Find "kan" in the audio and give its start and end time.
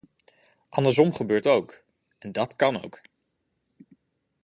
2.55-2.83